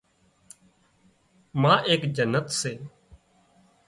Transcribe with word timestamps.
ما 1.61 1.73
ايڪ 1.87 2.01
جنت 2.15 2.47
سي 2.59 2.73